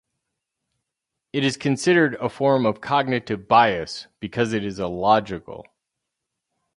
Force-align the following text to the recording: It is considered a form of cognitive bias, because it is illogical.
It 1.31 1.43
is 1.43 1.57
considered 1.57 2.15
a 2.15 2.27
form 2.27 2.65
of 2.65 2.81
cognitive 2.81 3.47
bias, 3.47 4.07
because 4.19 4.51
it 4.51 4.65
is 4.65 4.79
illogical. 4.79 5.63